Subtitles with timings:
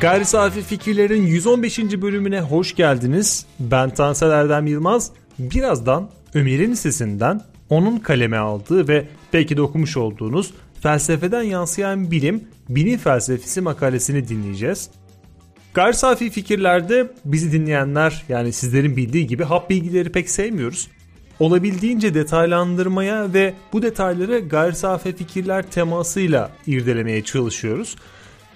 [0.00, 1.78] Gayri Safi Fikirlerin 115.
[1.78, 3.46] bölümüne hoş geldiniz.
[3.58, 5.10] Ben Tansel Erdem Yılmaz.
[5.38, 10.50] Birazdan Ömer'in sesinden onun kaleme aldığı ve belki de okumuş olduğunuz
[10.82, 14.90] Felsefeden Yansıyan Bilim, Bilim Felsefesi makalesini dinleyeceğiz.
[15.74, 20.88] Gayri safi fikirlerde bizi dinleyenler yani sizlerin bildiği gibi hap bilgileri pek sevmiyoruz.
[21.40, 27.96] Olabildiğince detaylandırmaya ve bu detayları gayri safi fikirler temasıyla irdelemeye çalışıyoruz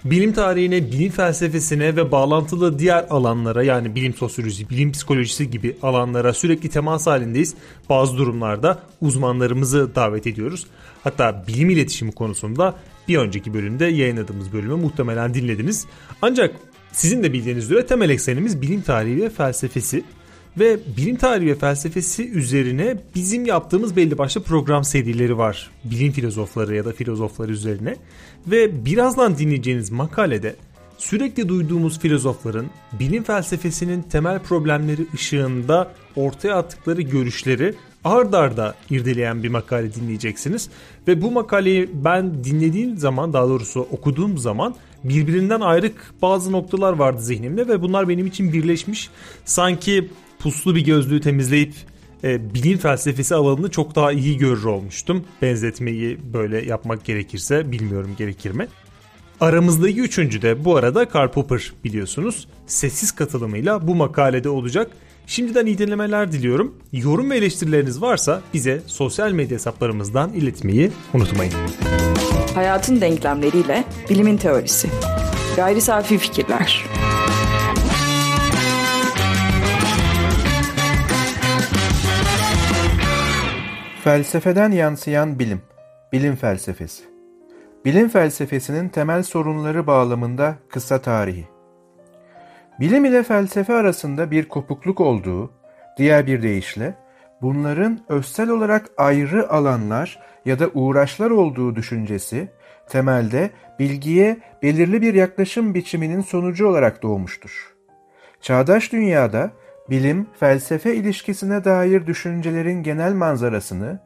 [0.05, 6.33] bilim tarihine, bilim felsefesine ve bağlantılı diğer alanlara yani bilim sosyolojisi, bilim psikolojisi gibi alanlara
[6.33, 7.55] sürekli temas halindeyiz.
[7.89, 10.67] Bazı durumlarda uzmanlarımızı davet ediyoruz.
[11.03, 12.75] Hatta bilim iletişimi konusunda
[13.07, 15.85] bir önceki bölümde yayınladığımız bölümü muhtemelen dinlediniz.
[16.21, 16.55] Ancak
[16.91, 20.03] sizin de bildiğiniz üzere temel eksenimiz bilim tarihi ve felsefesi
[20.59, 25.71] ve bilim tarihi ve felsefesi üzerine bizim yaptığımız belli başlı program serileri var.
[25.83, 27.95] Bilim filozofları ya da filozofları üzerine.
[28.47, 30.55] Ve birazdan dinleyeceğiniz makalede
[30.97, 32.65] sürekli duyduğumuz filozofların
[32.99, 40.69] bilim felsefesinin temel problemleri ışığında ortaya attıkları görüşleri ard arda irdeleyen bir makale dinleyeceksiniz.
[41.07, 47.21] Ve bu makaleyi ben dinlediğim zaman daha doğrusu okuduğum zaman birbirinden ayrık bazı noktalar vardı
[47.21, 49.09] zihnimde ve bunlar benim için birleşmiş.
[49.45, 50.09] Sanki
[50.45, 51.73] puslu bir gözlüğü temizleyip
[52.23, 55.23] e, bilim felsefesi alanını çok daha iyi görür olmuştum.
[55.41, 58.67] Benzetmeyi böyle yapmak gerekirse bilmiyorum gerekir mi?
[59.41, 62.47] Aramızdaki üçüncü de bu arada Karl Popper biliyorsunuz.
[62.67, 64.91] Sessiz katılımıyla bu makalede olacak.
[65.27, 66.75] Şimdiden iyi dinlemeler diliyorum.
[66.93, 71.53] Yorum ve eleştirileriniz varsa bize sosyal medya hesaplarımızdan iletmeyi unutmayın.
[72.55, 74.89] Hayatın denklemleriyle bilimin teorisi.
[75.55, 76.85] Gayri safi fikirler.
[84.05, 85.61] Felsefeden yansıyan bilim,
[86.13, 87.03] bilim felsefesi.
[87.85, 91.47] Bilim felsefesinin temel sorunları bağlamında kısa tarihi.
[92.79, 95.51] Bilim ile felsefe arasında bir kopukluk olduğu,
[95.97, 96.93] diğer bir deyişle,
[97.41, 102.47] bunların özsel olarak ayrı alanlar ya da uğraşlar olduğu düşüncesi,
[102.89, 103.49] temelde
[103.79, 107.73] bilgiye belirli bir yaklaşım biçiminin sonucu olarak doğmuştur.
[108.41, 109.51] Çağdaş dünyada
[109.89, 113.99] bilim-felsefe ilişkisine dair düşüncelerin genel manzarasını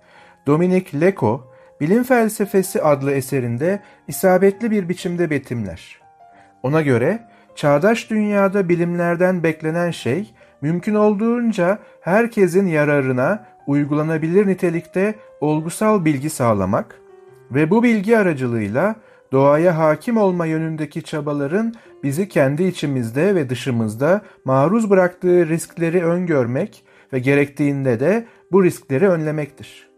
[0.47, 1.49] Dominic Leco,
[1.81, 5.99] Bilim Felsefesi adlı eserinde isabetli bir biçimde betimler.
[6.63, 7.19] Ona göre
[7.55, 17.01] çağdaş dünyada bilimlerden beklenen şey mümkün olduğunca herkesin yararına uygulanabilir nitelikte olgusal bilgi sağlamak
[17.51, 18.95] ve bu bilgi aracılığıyla
[19.31, 21.73] doğaya hakim olma yönündeki çabaların
[22.03, 29.89] bizi kendi içimizde ve dışımızda maruz bıraktığı riskleri öngörmek ve gerektiğinde de bu riskleri önlemektir.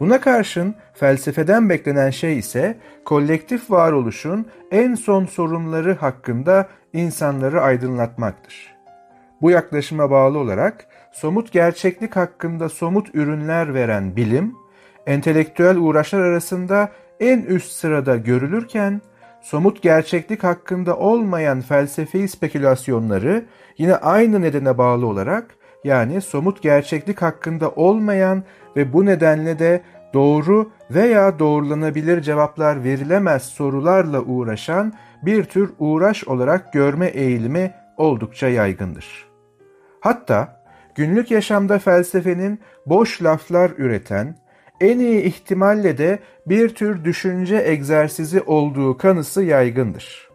[0.00, 8.74] Buna karşın felsefeden beklenen şey ise kolektif varoluşun en son sorunları hakkında insanları aydınlatmaktır.
[9.42, 14.54] Bu yaklaşıma bağlı olarak somut gerçeklik hakkında somut ürünler veren bilim,
[15.06, 16.88] entelektüel uğraşlar arasında
[17.22, 19.00] en üst sırada görülürken
[19.40, 23.44] somut gerçeklik hakkında olmayan felsefi spekülasyonları
[23.78, 28.44] yine aynı nedene bağlı olarak yani somut gerçeklik hakkında olmayan
[28.76, 29.82] ve bu nedenle de
[30.14, 39.26] doğru veya doğrulanabilir cevaplar verilemez sorularla uğraşan bir tür uğraş olarak görme eğilimi oldukça yaygındır.
[40.00, 40.62] Hatta
[40.94, 44.36] günlük yaşamda felsefenin boş laflar üreten,
[44.82, 50.30] en iyi ihtimalle de bir tür düşünce egzersizi olduğu kanısı yaygındır.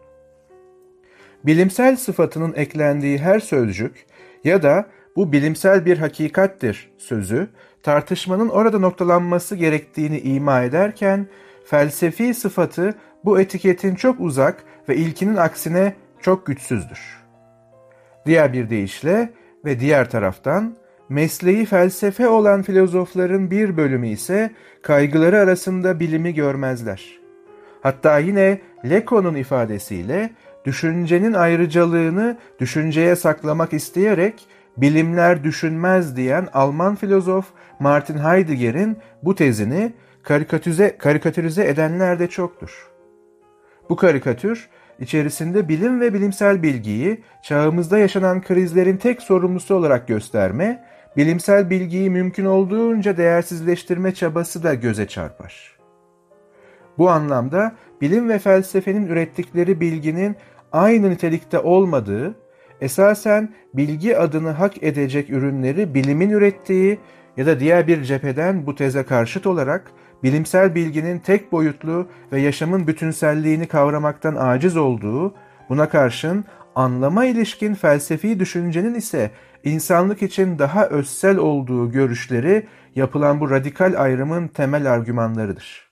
[1.44, 4.06] Bilimsel sıfatının eklendiği her sözcük
[4.44, 4.86] ya da
[5.16, 7.48] bu bilimsel bir hakikattir sözü
[7.82, 11.26] tartışmanın orada noktalanması gerektiğini ima ederken
[11.64, 12.94] felsefi sıfatı
[13.24, 17.18] bu etiketin çok uzak ve ilkinin aksine çok güçsüzdür.
[18.26, 19.32] Diğer bir deyişle
[19.64, 20.76] ve diğer taraftan
[21.08, 24.50] Mesleği felsefe olan filozofların bir bölümü ise
[24.82, 27.18] kaygıları arasında bilimi görmezler.
[27.80, 28.58] Hatta yine
[28.90, 30.30] Leco'nun ifadesiyle
[30.64, 34.46] düşüncenin ayrıcalığını düşünceye saklamak isteyerek
[34.76, 37.46] bilimler düşünmez diyen Alman filozof
[37.80, 39.92] Martin Heidegger'in bu tezini
[40.22, 42.90] karikatüze, karikatürize edenler de çoktur.
[43.90, 44.68] Bu karikatür
[45.00, 50.84] içerisinde bilim ve bilimsel bilgiyi çağımızda yaşanan krizlerin tek sorumlusu olarak gösterme
[51.16, 55.78] bilimsel bilgiyi mümkün olduğunca değersizleştirme çabası da göze çarpar.
[56.98, 60.36] Bu anlamda bilim ve felsefenin ürettikleri bilginin
[60.72, 62.34] aynı nitelikte olmadığı,
[62.80, 66.98] esasen bilgi adını hak edecek ürünleri bilimin ürettiği
[67.36, 72.86] ya da diğer bir cepheden bu teze karşıt olarak bilimsel bilginin tek boyutlu ve yaşamın
[72.86, 75.34] bütünselliğini kavramaktan aciz olduğu
[75.68, 76.44] Buna karşın
[76.74, 79.30] anlama ilişkin felsefi düşüncenin ise
[79.68, 85.88] insanlık için daha özsel olduğu görüşleri yapılan bu radikal ayrımın temel argümanlarıdır.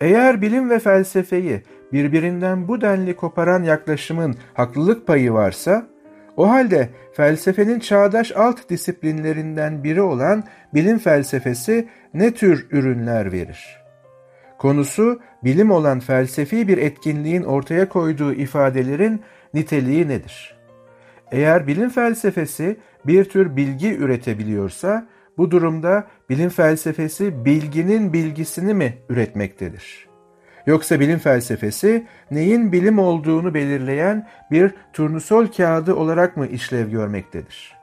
[0.00, 1.62] Eğer bilim ve felsefeyi
[1.92, 5.86] birbirinden bu denli koparan yaklaşımın haklılık payı varsa,
[6.36, 10.44] o halde felsefenin çağdaş alt disiplinlerinden biri olan
[10.74, 13.82] bilim felsefesi ne tür ürünler verir?
[14.58, 19.22] Konusu bilim olan felsefi bir etkinliğin ortaya koyduğu ifadelerin
[19.54, 20.61] niteliği nedir?
[21.32, 22.76] Eğer bilim felsefesi
[23.06, 25.06] bir tür bilgi üretebiliyorsa,
[25.38, 30.08] bu durumda bilim felsefesi bilginin bilgisini mi üretmektedir?
[30.66, 37.76] Yoksa bilim felsefesi neyin bilim olduğunu belirleyen bir turnusol kağıdı olarak mı işlev görmektedir?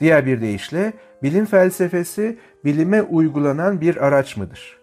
[0.00, 0.92] Diğer bir deyişle
[1.22, 4.78] bilim felsefesi bilime uygulanan bir araç mıdır?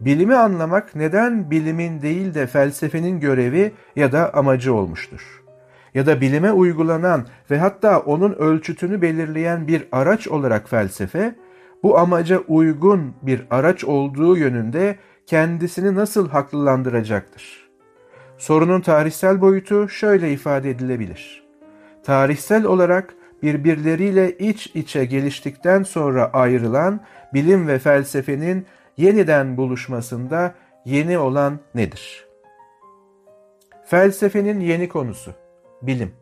[0.00, 5.43] Bilimi anlamak neden bilimin değil de felsefenin görevi ya da amacı olmuştur?
[5.94, 11.34] Ya da bilime uygulanan ve hatta onun ölçütünü belirleyen bir araç olarak felsefe,
[11.82, 17.70] bu amaca uygun bir araç olduğu yönünde kendisini nasıl haklılandıracaktır?
[18.38, 21.44] Sorunun tarihsel boyutu şöyle ifade edilebilir.
[22.04, 27.00] Tarihsel olarak birbirleriyle iç içe geliştikten sonra ayrılan
[27.34, 30.54] bilim ve felsefenin yeniden buluşmasında
[30.84, 32.26] yeni olan nedir?
[33.84, 35.43] Felsefenin yeni konusu
[35.86, 36.12] bilim.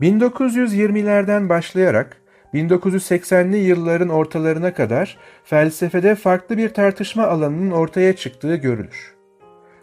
[0.00, 2.16] 1920'lerden başlayarak
[2.54, 9.14] 1980'li yılların ortalarına kadar felsefede farklı bir tartışma alanının ortaya çıktığı görülür.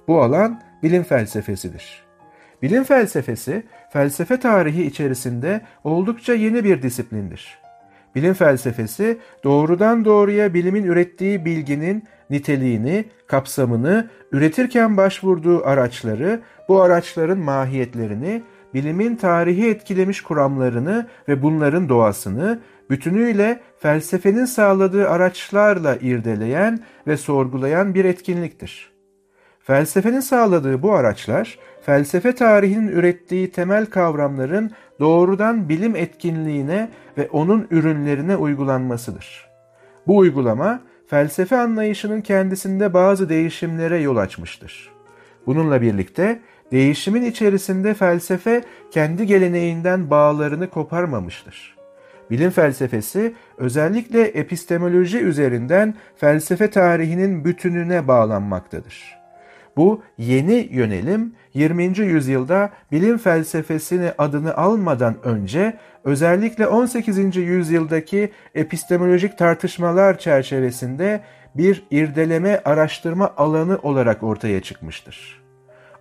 [0.07, 2.03] Bu alan bilim felsefesidir.
[2.61, 3.63] Bilim felsefesi,
[3.93, 7.59] felsefe tarihi içerisinde oldukça yeni bir disiplindir.
[8.15, 12.03] Bilim felsefesi doğrudan doğruya bilimin ürettiği bilginin
[12.33, 16.39] niteliğini, kapsamını, üretirken başvurduğu araçları,
[16.69, 18.43] bu araçların mahiyetlerini,
[18.73, 22.59] bilimin tarihi etkilemiş kuramlarını ve bunların doğasını
[22.89, 28.93] bütünüyle felsefenin sağladığı araçlarla irdeleyen ve sorgulayan bir etkinliktir.
[29.59, 38.35] Felsefenin sağladığı bu araçlar, felsefe tarihinin ürettiği temel kavramların doğrudan bilim etkinliğine ve onun ürünlerine
[38.35, 39.49] uygulanmasıdır.
[40.07, 40.79] Bu uygulama,
[41.13, 44.91] felsefe anlayışının kendisinde bazı değişimlere yol açmıştır.
[45.45, 46.39] Bununla birlikte
[46.71, 51.77] değişimin içerisinde felsefe kendi geleneğinden bağlarını koparmamıştır.
[52.31, 59.17] Bilim felsefesi özellikle epistemoloji üzerinden felsefe tarihinin bütününe bağlanmaktadır.
[59.77, 61.99] Bu yeni yönelim 20.
[61.99, 67.35] yüzyılda bilim felsefesini adını almadan önce özellikle 18.
[67.35, 71.21] yüzyıldaki epistemolojik tartışmalar çerçevesinde
[71.55, 75.43] bir irdeleme araştırma alanı olarak ortaya çıkmıştır.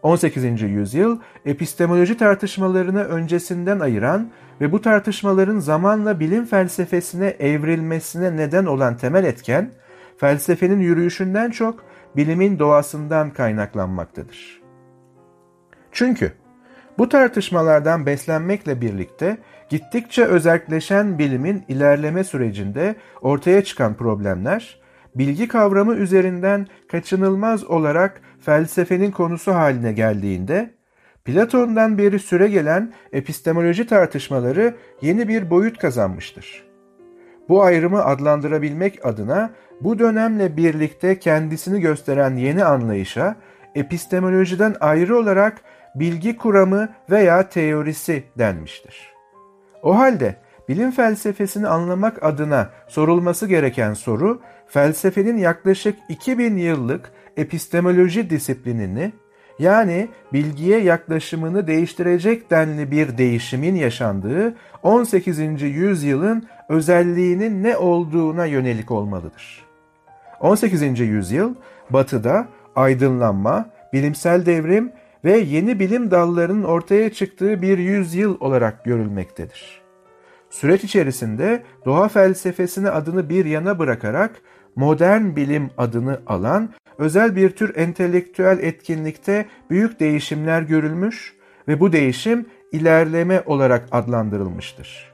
[0.02, 0.62] 18.
[0.62, 9.24] yüzyıl epistemoloji tartışmalarını öncesinden ayıran ve bu tartışmaların zamanla bilim felsefesine evrilmesine neden olan temel
[9.24, 9.70] etken,
[10.16, 11.84] felsefenin yürüyüşünden çok
[12.16, 14.61] bilimin doğasından kaynaklanmaktadır.
[15.92, 16.32] Çünkü
[16.98, 19.36] bu tartışmalardan beslenmekle birlikte
[19.68, 24.80] gittikçe özelleşen bilimin ilerleme sürecinde ortaya çıkan problemler,
[25.14, 30.70] bilgi kavramı üzerinden kaçınılmaz olarak felsefenin konusu haline geldiğinde,
[31.24, 36.64] Platon'dan beri süre gelen epistemoloji tartışmaları yeni bir boyut kazanmıştır.
[37.48, 39.50] Bu ayrımı adlandırabilmek adına
[39.80, 43.36] bu dönemle birlikte kendisini gösteren yeni anlayışa
[43.74, 45.60] epistemolojiden ayrı olarak
[45.94, 49.12] bilgi kuramı veya teorisi denmiştir.
[49.82, 50.36] O halde
[50.68, 59.12] bilim felsefesini anlamak adına sorulması gereken soru, felsefenin yaklaşık 2000 yıllık epistemoloji disiplinini
[59.58, 65.62] yani bilgiye yaklaşımını değiştirecek denli bir değişimin yaşandığı 18.
[65.62, 69.66] yüzyılın özelliğinin ne olduğuna yönelik olmalıdır.
[70.40, 71.00] 18.
[71.00, 71.54] yüzyıl
[71.90, 72.46] batıda
[72.76, 74.92] aydınlanma, bilimsel devrim
[75.24, 79.82] ve yeni bilim dallarının ortaya çıktığı bir yüzyıl olarak görülmektedir.
[80.50, 84.42] Süreç içerisinde doğa felsefesine adını bir yana bırakarak
[84.76, 91.36] modern bilim adını alan özel bir tür entelektüel etkinlikte büyük değişimler görülmüş
[91.68, 95.12] ve bu değişim ilerleme olarak adlandırılmıştır.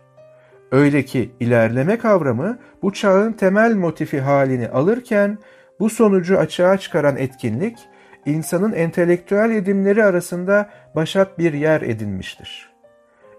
[0.73, 5.39] Öyle ki ilerleme kavramı bu çağın temel motifi halini alırken
[5.81, 7.79] bu sonucu açığa çıkaran etkinlik
[8.29, 12.69] insanın entelektüel edimleri arasında başat bir yer edinmiştir.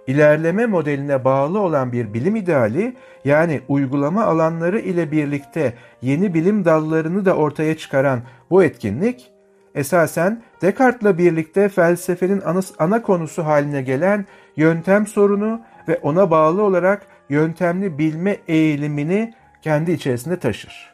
[0.07, 7.25] İlerleme modeline bağlı olan bir bilim ideali yani uygulama alanları ile birlikte yeni bilim dallarını
[7.25, 9.31] da ortaya çıkaran bu etkinlik
[9.75, 12.43] esasen Descartes'la birlikte felsefenin
[12.79, 20.39] ana konusu haline gelen yöntem sorunu ve ona bağlı olarak yöntemli bilme eğilimini kendi içerisinde
[20.39, 20.88] taşır.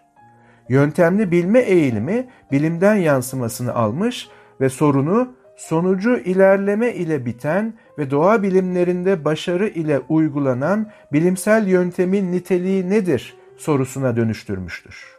[0.69, 4.29] Yöntemli bilme eğilimi bilimden yansımasını almış
[4.61, 12.89] ve sorunu sonucu ilerleme ile biten ve doğa bilimlerinde başarı ile uygulanan bilimsel yöntemin niteliği
[12.89, 15.15] nedir sorusuna dönüştürmüştür.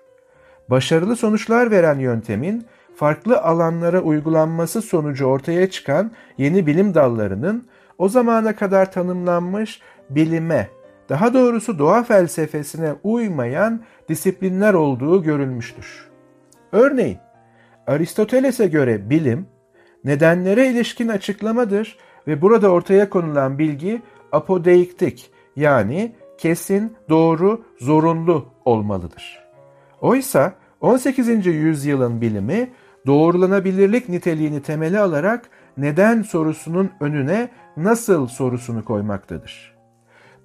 [0.71, 8.57] Başarılı sonuçlar veren yöntemin farklı alanlara uygulanması sonucu ortaya çıkan yeni bilim dallarının o zamana
[8.57, 10.69] kadar tanımlanmış bilime,
[11.09, 16.09] daha doğrusu doğa felsefesine uymayan disiplinler olduğu görülmüştür.
[16.73, 17.19] Örneğin,
[17.87, 19.47] Aristoteles'e göre bilim,
[20.05, 29.47] nedenlere ilişkin açıklamadır ve burada ortaya konulan bilgi apodeiktik yani kesin, doğru, zorunlu olmalıdır.
[30.01, 31.47] Oysa 18.
[31.47, 32.71] yüzyılın bilimi
[33.07, 39.76] doğrulanabilirlik niteliğini temeli alarak neden sorusunun önüne nasıl sorusunu koymaktadır.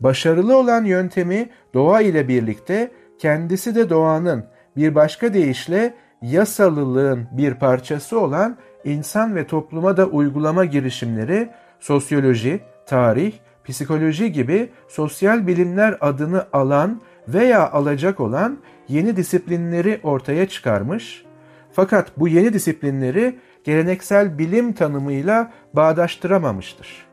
[0.02, 4.46] Başarılı olan yöntemi doğa ile birlikte kendisi de doğanın
[4.78, 13.34] bir başka deyişle yasalılığın bir parçası olan insan ve topluma da uygulama girişimleri sosyoloji, tarih,
[13.66, 21.26] psikoloji gibi sosyal bilimler adını alan veya alacak olan yeni disiplinleri ortaya çıkarmış
[21.72, 27.06] fakat bu yeni disiplinleri geleneksel bilim tanımıyla bağdaştıramamıştır.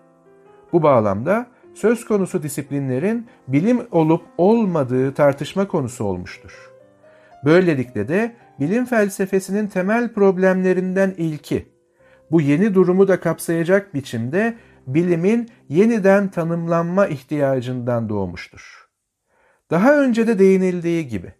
[0.72, 1.46] Bu bağlamda
[1.80, 6.70] söz konusu disiplinlerin bilim olup olmadığı tartışma konusu olmuştur.
[7.44, 11.66] Böylelikle de bilim felsefesinin temel problemlerinden ilki,
[12.30, 14.54] bu yeni durumu da kapsayacak biçimde
[14.86, 18.88] bilimin yeniden tanımlanma ihtiyacından doğmuştur.
[19.70, 21.32] Daha önce de değinildiği gibi,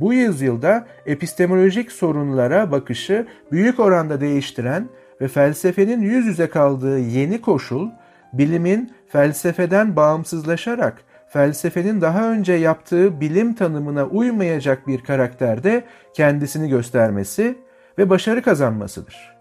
[0.00, 4.88] bu yüzyılda epistemolojik sorunlara bakışı büyük oranda değiştiren
[5.20, 7.88] ve felsefenin yüz yüze kaldığı yeni koşul,
[8.32, 17.58] bilimin felsefeden bağımsızlaşarak felsefenin daha önce yaptığı bilim tanımına uymayacak bir karakterde kendisini göstermesi
[17.98, 19.38] ve başarı kazanmasıdır.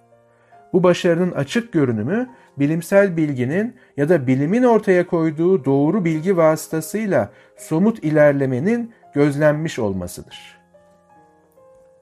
[0.74, 2.30] Bu başarının açık görünümü
[2.60, 10.58] bilimsel bilginin ya da bilimin ortaya koyduğu doğru bilgi vasıtasıyla somut ilerlemenin gözlenmiş olmasıdır.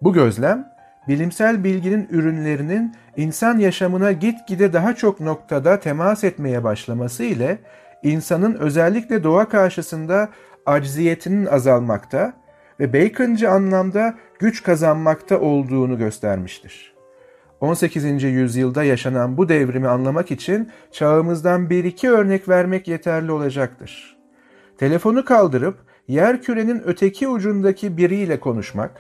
[0.02, 0.75] Bu gözlem,
[1.08, 7.58] bilimsel bilginin ürünlerinin insan yaşamına gitgide daha çok noktada temas etmeye başlaması ile
[8.04, 10.30] insanın özellikle doğa karşısında
[10.66, 12.34] acziyetinin azalmakta
[12.80, 16.96] ve Bacon'cı anlamda güç kazanmakta olduğunu göstermiştir.
[17.62, 18.24] 18.
[18.24, 24.18] yüzyılda yaşanan bu devrimi anlamak için çağımızdan bir iki örnek vermek yeterli olacaktır.
[24.78, 28.92] Telefonu kaldırıp yer kürenin öteki ucundaki biriyle konuşmak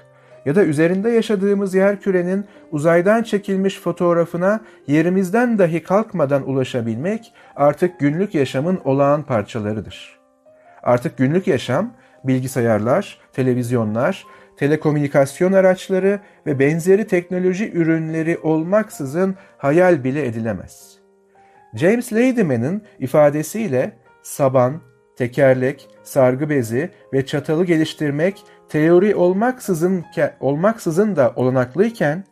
[0.45, 8.35] ya da üzerinde yaşadığımız yer kürenin uzaydan çekilmiş fotoğrafına yerimizden dahi kalkmadan ulaşabilmek artık günlük
[8.35, 10.19] yaşamın olağan parçalarıdır.
[10.83, 14.25] Artık günlük yaşam bilgisayarlar, televizyonlar,
[14.57, 20.97] telekomünikasyon araçları ve benzeri teknoloji ürünleri olmaksızın hayal bile edilemez.
[21.73, 23.91] James Ladyman'ın ifadesiyle
[24.23, 24.81] saban,
[25.17, 30.05] tekerlek, sargı bezi ve çatalı geliştirmek teori olmaksızın,
[30.39, 32.23] olmaksızın da olanaklıyken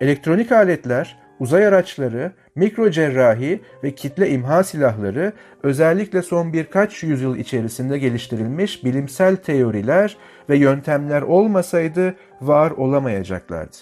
[0.00, 7.98] elektronik aletler, uzay araçları, mikro cerrahi ve kitle imha silahları özellikle son birkaç yüzyıl içerisinde
[7.98, 10.16] geliştirilmiş bilimsel teoriler
[10.48, 13.76] ve yöntemler olmasaydı var olamayacaklardı.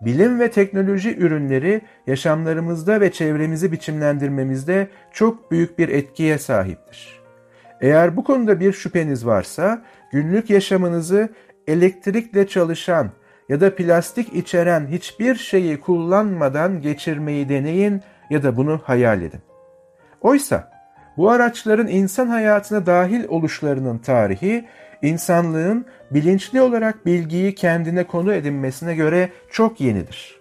[0.00, 7.20] Bilim ve teknoloji ürünleri yaşamlarımızda ve çevremizi biçimlendirmemizde çok büyük bir etkiye sahiptir.
[7.80, 9.82] Eğer bu konuda bir şüpheniz varsa
[10.12, 11.28] günlük yaşamınızı
[11.66, 13.10] elektrikle çalışan
[13.48, 19.40] ya da plastik içeren hiçbir şeyi kullanmadan geçirmeyi deneyin ya da bunu hayal edin.
[20.20, 20.70] Oysa
[21.16, 24.64] bu araçların insan hayatına dahil oluşlarının tarihi,
[25.02, 30.40] insanlığın bilinçli olarak bilgiyi kendine konu edinmesine göre çok yenidir.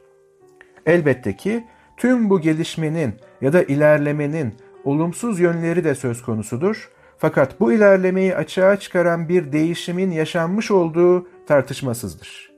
[0.85, 1.63] Elbette ki
[1.97, 4.53] tüm bu gelişmenin ya da ilerlemenin
[4.83, 6.89] olumsuz yönleri de söz konusudur.
[7.17, 12.51] Fakat bu ilerlemeyi açığa çıkaran bir değişimin yaşanmış olduğu tartışmasızdır.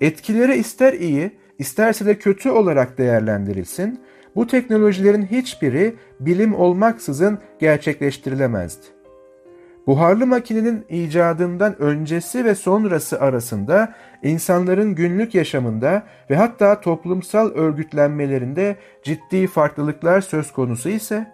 [0.00, 4.00] Etkileri ister iyi, isterse de kötü olarak değerlendirilsin,
[4.36, 8.86] bu teknolojilerin hiçbiri bilim olmaksızın gerçekleştirilemezdi.
[9.86, 19.46] Buharlı makinenin icadından öncesi ve sonrası arasında insanların günlük yaşamında ve hatta toplumsal örgütlenmelerinde ciddi
[19.46, 21.32] farklılıklar söz konusu ise,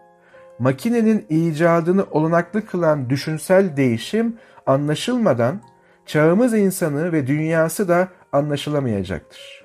[0.59, 4.37] makinenin icadını olanaklı kılan düşünsel değişim
[4.67, 5.61] anlaşılmadan
[6.07, 9.65] çağımız insanı ve dünyası da anlaşılamayacaktır.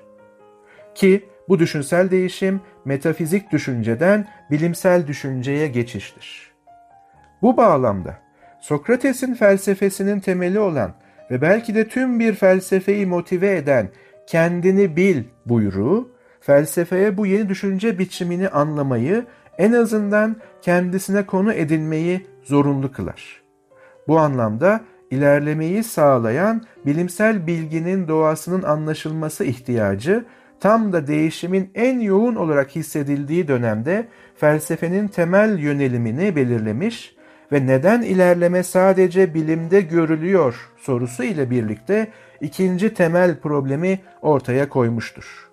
[0.94, 6.52] Ki bu düşünsel değişim metafizik düşünceden bilimsel düşünceye geçiştir.
[7.42, 8.18] Bu bağlamda
[8.60, 10.94] Sokrates'in felsefesinin temeli olan
[11.30, 13.88] ve belki de tüm bir felsefeyi motive eden
[14.26, 19.26] kendini bil buyruğu, felsefeye bu yeni düşünce biçimini anlamayı,
[19.58, 23.42] en azından kendisine konu edinmeyi zorunlu kılar.
[24.08, 24.80] Bu anlamda
[25.10, 30.24] ilerlemeyi sağlayan bilimsel bilginin doğasının anlaşılması ihtiyacı
[30.60, 37.14] tam da değişimin en yoğun olarak hissedildiği dönemde felsefenin temel yönelimini belirlemiş
[37.52, 42.08] ve neden ilerleme sadece bilimde görülüyor sorusu ile birlikte
[42.40, 45.50] ikinci temel problemi ortaya koymuştur.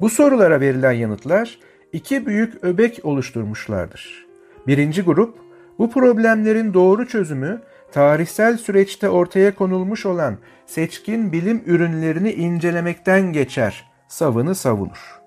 [0.00, 1.58] Bu sorulara verilen yanıtlar
[1.94, 4.26] iki büyük öbek oluşturmuşlardır.
[4.66, 5.38] Birinci grup,
[5.78, 10.36] bu problemlerin doğru çözümü tarihsel süreçte ortaya konulmuş olan
[10.66, 15.20] seçkin bilim ürünlerini incelemekten geçer, savını savunur.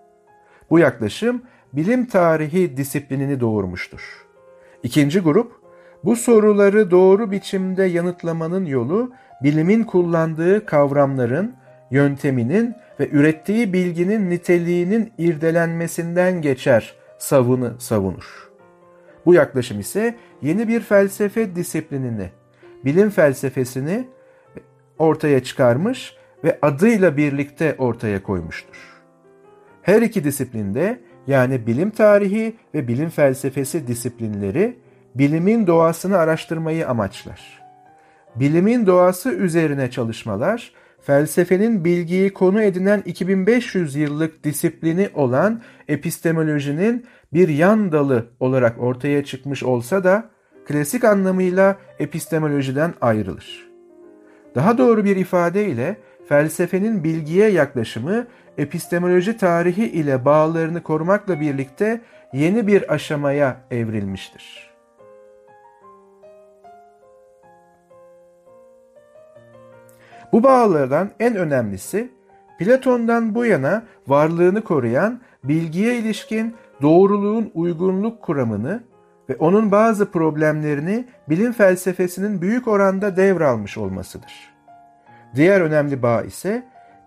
[0.69, 1.41] Bu yaklaşım
[1.73, 4.25] bilim tarihi disiplinini doğurmuştur.
[4.83, 5.51] İkinci grup,
[6.03, 9.11] bu soruları doğru biçimde yanıtlamanın yolu
[9.43, 11.55] bilimin kullandığı kavramların,
[11.91, 18.49] yönteminin ve ürettiği bilginin niteliğinin irdelenmesinden geçer, savını savunur.
[19.25, 22.29] Bu yaklaşım ise yeni bir felsefe disiplinini,
[22.85, 24.07] bilim felsefesini
[24.99, 28.77] ortaya çıkarmış ve adıyla birlikte ortaya koymuştur.
[29.81, 34.77] Her iki disiplinde yani bilim tarihi ve bilim felsefesi disiplinleri
[35.15, 37.63] bilimin doğasını araştırmayı amaçlar.
[38.35, 40.73] Bilimin doğası üzerine çalışmalar,
[41.07, 49.63] felsefenin bilgiyi konu edinen 2500 yıllık disiplini olan epistemolojinin bir yan dalı olarak ortaya çıkmış
[49.63, 50.29] olsa da
[50.65, 53.67] klasik anlamıyla epistemolojiden ayrılır.
[54.55, 55.97] Daha doğru bir ifadeyle
[56.29, 62.01] felsefenin bilgiye yaklaşımı epistemoloji tarihi ile bağlarını korumakla birlikte
[62.33, 64.66] yeni bir aşamaya evrilmiştir.
[70.31, 72.09] Bu bağlardan en önemlisi
[72.59, 78.83] Platon'dan bu yana varlığını koruyan bilgiye ilişkin doğruluğun uygunluk kuramını
[79.29, 84.33] ve onun bazı problemlerini bilim felsefesinin büyük oranda devralmış olmasıdır.
[85.35, 86.63] Diğer önemli bağ ise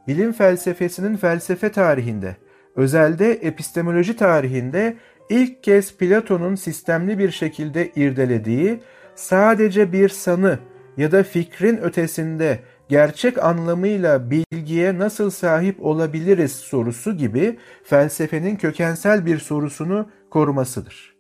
[0.09, 2.37] bilim felsefesinin felsefe tarihinde,
[2.77, 4.97] özelde epistemoloji tarihinde
[5.31, 8.81] ilk kez Platon'un sistemli bir şekilde irdelediği
[9.15, 10.59] sadece bir sanı
[10.97, 12.59] ya da fikrin ötesinde
[12.91, 21.17] gerçek anlamıyla bilgiye nasıl sahip olabiliriz sorusu gibi felsefenin kökensel bir sorusunu korumasıdır.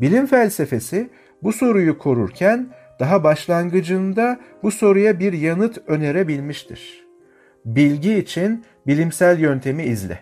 [0.00, 1.10] Bilim felsefesi
[1.42, 2.68] bu soruyu korurken
[3.00, 7.06] daha başlangıcında bu soruya bir yanıt önerebilmiştir.
[7.64, 10.18] Bilgi için bilimsel yöntemi izle.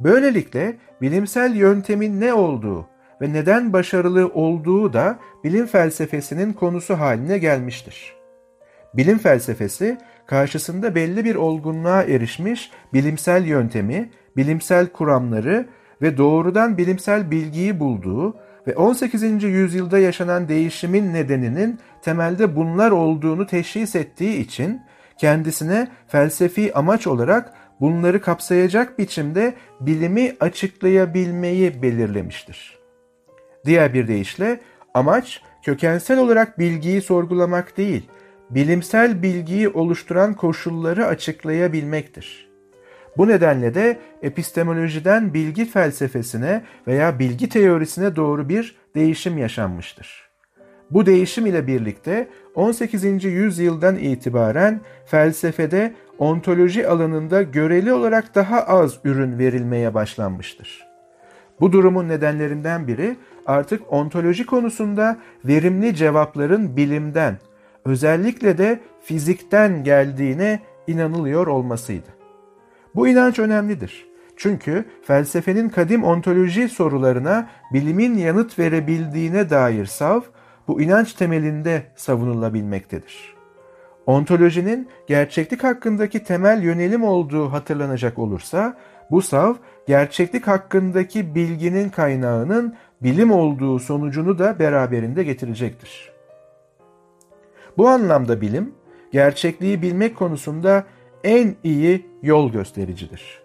[0.00, 2.88] Böylelikle bilimsel yöntemin ne olduğu
[3.20, 8.23] ve neden başarılı olduğu da bilim felsefesinin konusu haline gelmiştir.
[8.94, 15.66] Bilim felsefesi karşısında belli bir olgunluğa erişmiş bilimsel yöntemi, bilimsel kuramları
[16.02, 19.42] ve doğrudan bilimsel bilgiyi bulduğu ve 18.
[19.42, 24.80] yüzyılda yaşanan değişimin nedeninin temelde bunlar olduğunu teşhis ettiği için
[25.18, 32.78] kendisine felsefi amaç olarak bunları kapsayacak biçimde bilimi açıklayabilmeyi belirlemiştir.
[33.64, 34.60] Diğer bir deyişle
[34.94, 38.08] amaç kökensel olarak bilgiyi sorgulamak değil,
[38.50, 42.48] bilimsel bilgiyi oluşturan koşulları açıklayabilmektir.
[43.16, 50.24] Bu nedenle de epistemolojiden bilgi felsefesine veya bilgi teorisine doğru bir değişim yaşanmıştır.
[50.90, 53.24] Bu değişim ile birlikte 18.
[53.24, 60.86] yüzyıldan itibaren felsefede ontoloji alanında göreli olarak daha az ürün verilmeye başlanmıştır.
[61.60, 67.38] Bu durumun nedenlerinden biri artık ontoloji konusunda verimli cevapların bilimden,
[67.84, 72.08] özellikle de fizikten geldiğine inanılıyor olmasıydı.
[72.94, 74.06] Bu inanç önemlidir.
[74.36, 80.20] Çünkü felsefenin kadim ontoloji sorularına bilimin yanıt verebildiğine dair sav,
[80.68, 83.34] bu inanç temelinde savunulabilmektedir.
[84.06, 88.76] Ontolojinin gerçeklik hakkındaki temel yönelim olduğu hatırlanacak olursa,
[89.10, 89.54] bu sav
[89.86, 96.13] gerçeklik hakkındaki bilginin kaynağının bilim olduğu sonucunu da beraberinde getirecektir.
[97.78, 98.72] Bu anlamda bilim,
[99.12, 100.84] gerçekliği bilmek konusunda
[101.24, 103.42] en iyi yol göstericidir.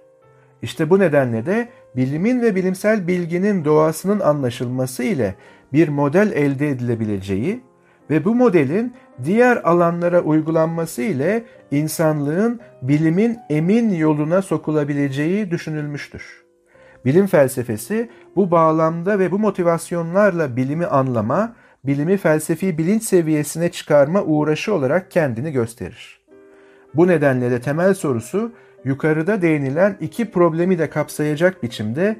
[0.61, 5.35] İşte bu nedenle de bilimin ve bilimsel bilginin doğasının anlaşılması ile
[5.73, 7.61] bir model elde edilebileceği
[8.09, 16.43] ve bu modelin diğer alanlara uygulanması ile insanlığın bilimin emin yoluna sokulabileceği düşünülmüştür.
[17.05, 24.73] Bilim felsefesi bu bağlamda ve bu motivasyonlarla bilimi anlama, bilimi felsefi bilinç seviyesine çıkarma uğraşı
[24.73, 26.19] olarak kendini gösterir.
[26.93, 28.51] Bu nedenle de temel sorusu
[28.83, 32.17] yukarıda değinilen iki problemi de kapsayacak biçimde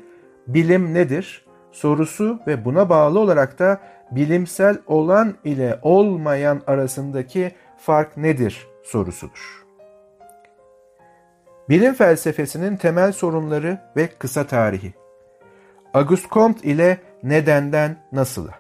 [0.48, 8.68] bilim nedir sorusu ve buna bağlı olarak da bilimsel olan ile olmayan arasındaki fark nedir
[8.84, 9.66] sorusudur.
[11.70, 14.94] Bilim felsefesinin temel sorunları ve kısa tarihi.
[15.94, 18.59] Auguste Comte ile nedenden nasıla.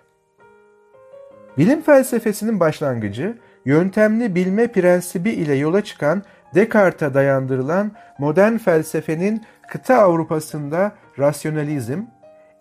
[1.59, 6.23] Bilim felsefesinin başlangıcı, yöntemli bilme prensibi ile yola çıkan
[6.55, 12.01] Descartes'e dayandırılan modern felsefenin kıta Avrupa'sında rasyonalizm,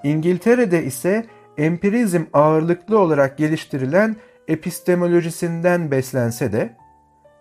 [0.05, 1.27] İngiltere'de ise
[1.59, 4.17] empirizm ağırlıklı olarak geliştirilen
[4.49, 6.77] epistemolojisinden beslense de,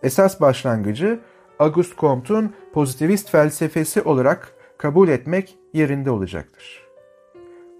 [0.03, 1.19] esas başlangıcı
[1.59, 6.87] Auguste Comte'un pozitivist felsefesi olarak kabul etmek yerinde olacaktır.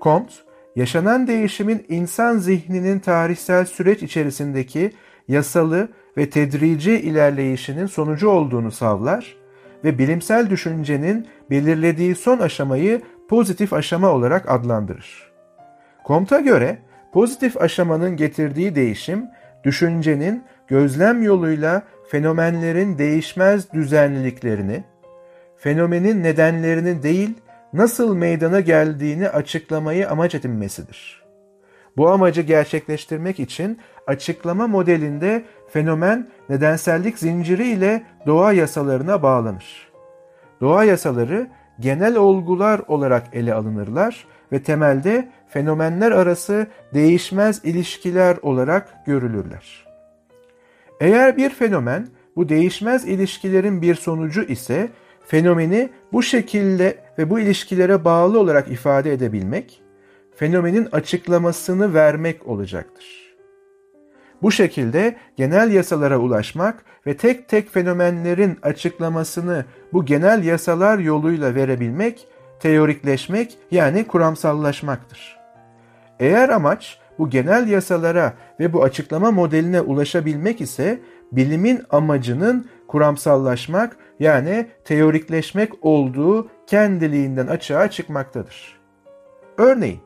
[0.02, 0.47] Comte,
[0.78, 4.92] yaşanan değişimin insan zihninin tarihsel süreç içerisindeki
[5.28, 9.36] yasalı ve tedrici ilerleyişinin sonucu olduğunu savlar
[9.84, 15.32] ve bilimsel düşüncenin belirlediği son aşamayı pozitif aşama olarak adlandırır.
[16.08, 16.78] Comte'a göre
[17.14, 19.26] pozitif aşamanın getirdiği değişim,
[19.64, 24.84] düşüncenin gözlem yoluyla fenomenlerin değişmez düzenliliklerini,
[25.58, 27.34] fenomenin nedenlerini değil,
[27.74, 31.24] nasıl meydana geldiğini açıklamayı amaç edinmesidir.
[31.98, 39.92] Bu amacı gerçekleştirmek için açıklama modelinde fenomen nedensellik zinciri ile doğa yasalarına bağlanır.
[40.62, 41.48] Doğa yasaları
[41.80, 49.86] genel olgular olarak ele alınırlar ve temelde fenomenler arası değişmez ilişkiler olarak görülürler.
[51.00, 54.90] Eğer bir fenomen bu değişmez ilişkilerin bir sonucu ise
[55.28, 59.82] fenomeni bu şekilde ve bu ilişkilere bağlı olarak ifade edebilmek,
[60.36, 63.36] fenomenin açıklamasını vermek olacaktır.
[64.42, 72.28] Bu şekilde genel yasalara ulaşmak ve tek tek fenomenlerin açıklamasını bu genel yasalar yoluyla verebilmek,
[72.60, 75.38] teorikleşmek yani kuramsallaşmaktır.
[76.20, 81.00] Eğer amaç bu genel yasalara ve bu açıklama modeline ulaşabilmek ise
[81.32, 88.80] bilimin amacının kuramsallaşmak yani teorikleşmek olduğu kendiliğinden açığa çıkmaktadır.
[89.58, 90.00] Örneğin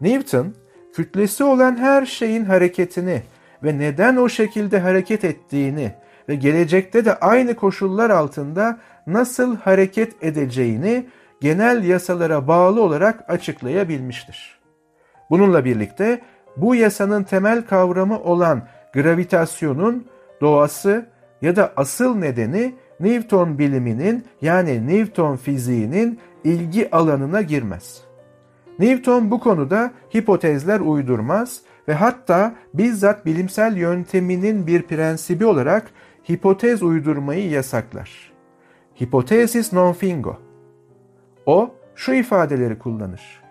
[0.00, 0.54] Newton
[0.94, 3.22] kütlesi olan her şeyin hareketini
[3.62, 5.94] ve neden o şekilde hareket ettiğini
[6.28, 11.06] ve gelecekte de aynı koşullar altında nasıl hareket edeceğini
[11.40, 14.60] genel yasalara bağlı olarak açıklayabilmiştir.
[15.30, 16.20] Bununla birlikte
[16.56, 20.06] bu yasanın temel kavramı olan gravitasyonun
[20.40, 21.06] doğası
[21.42, 28.04] ya da asıl nedeni Newton biliminin yani Newton fiziğinin ilgi alanına girmez.
[28.78, 35.90] Newton bu konuda hipotezler uydurmaz ve hatta bizzat bilimsel yönteminin bir prensibi olarak
[36.30, 38.32] hipotez uydurmayı yasaklar.
[39.02, 40.36] Hipotesis non fingo.
[41.46, 43.42] O şu ifadeleri kullanır.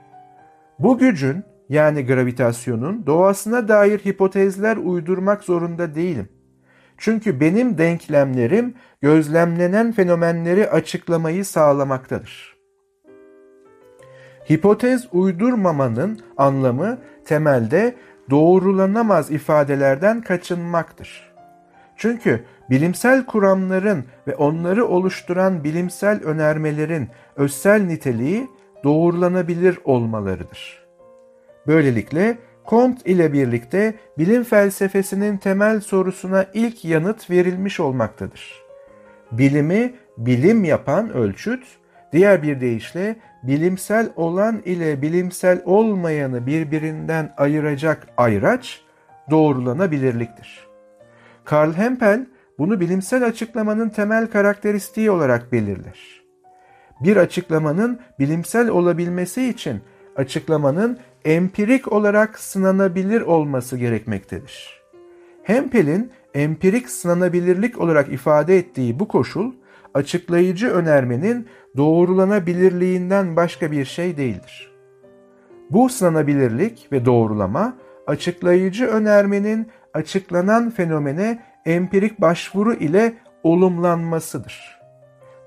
[0.80, 6.30] Bu gücün yani gravitasyonun doğasına dair hipotezler uydurmak zorunda değilim.
[7.00, 12.56] Çünkü benim denklemlerim gözlemlenen fenomenleri açıklamayı sağlamaktadır.
[14.52, 17.96] Hipotez uydurmamanın anlamı temelde
[18.30, 21.34] doğrulanamaz ifadelerden kaçınmaktır.
[21.96, 28.48] Çünkü bilimsel kuramların ve onları oluşturan bilimsel önermelerin özsel niteliği
[28.84, 30.86] doğrulanabilir olmalarıdır.
[31.68, 32.38] Böylelikle
[32.70, 38.64] Comte ile birlikte bilim felsefesinin temel sorusuna ilk yanıt verilmiş olmaktadır.
[39.32, 41.64] Bilimi bilim yapan ölçüt,
[42.14, 48.82] diğer bir deyişle bilimsel olan ile bilimsel olmayanı birbirinden ayıracak ayraç
[49.30, 50.68] doğrulanabilirliktir.
[51.46, 52.26] Karl Hempel
[52.60, 56.00] bunu bilimsel açıklamanın temel karakteristiği olarak belirler.
[57.00, 59.82] Bir açıklamanın bilimsel olabilmesi için
[60.20, 64.82] açıklamanın empirik olarak sınanabilir olması gerekmektedir.
[65.44, 69.52] Hempel'in empirik sınanabilirlik olarak ifade ettiği bu koşul,
[69.94, 74.72] açıklayıcı önermenin doğrulanabilirliğinden başka bir şey değildir.
[75.70, 77.78] Bu sınanabilirlik ve doğrulama,
[78.08, 84.79] açıklayıcı önermenin açıklanan fenomene empirik başvuru ile olumlanmasıdır.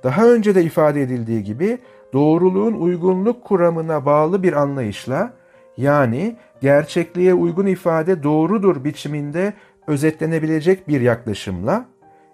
[0.02, 1.78] Daha önce de ifade edildiği gibi
[2.12, 5.32] doğruluğun uygunluk kuramına bağlı bir anlayışla
[5.76, 9.52] yani gerçekliğe uygun ifade doğrudur biçiminde
[9.86, 11.84] özetlenebilecek bir yaklaşımla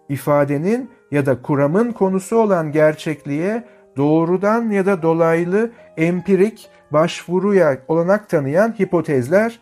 [0.09, 3.65] ifadenin ya da kuramın konusu olan gerçekliğe
[3.97, 9.61] doğrudan ya da dolaylı empirik başvuruya olanak tanıyan hipotezler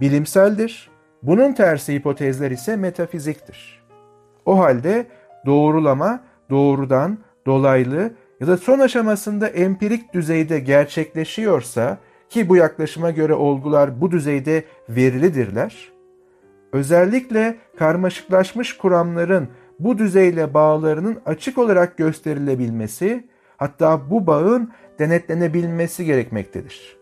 [0.00, 0.90] bilimseldir.
[1.22, 3.84] Bunun tersi hipotezler ise metafiziktir.
[4.46, 5.06] O halde
[5.46, 14.00] doğrulama doğrudan, dolaylı ya da son aşamasında empirik düzeyde gerçekleşiyorsa ki bu yaklaşıma göre olgular
[14.00, 15.92] bu düzeyde verilidirler,
[16.72, 23.24] özellikle karmaşıklaşmış kuramların bu düzeyle bağlarının açık olarak gösterilebilmesi,
[23.56, 26.96] hatta bu bağın denetlenebilmesi gerekmektedir.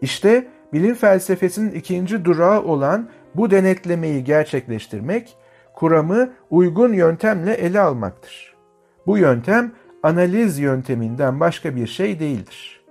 [0.00, 5.36] İşte bilim felsefesinin ikinci durağı olan bu denetlemeyi gerçekleştirmek,
[5.74, 8.53] kuramı uygun yöntemle ele almaktır.
[9.06, 12.84] Bu yöntem analiz yönteminden başka bir şey değildir.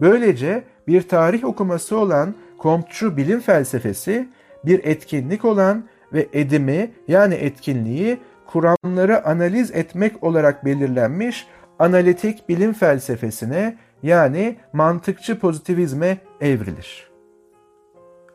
[0.00, 4.28] Böylece bir tarih okuması olan Comte'cu bilim felsefesi
[4.64, 11.46] bir etkinlik olan ve edimi yani etkinliği kuramları analiz etmek olarak belirlenmiş
[11.78, 17.10] analitik bilim felsefesine yani mantıkçı pozitivizme evrilir.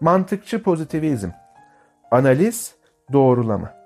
[0.01, 1.29] Mantıkçı pozitivizm
[2.11, 2.75] Analiz,
[3.13, 3.78] doğrulama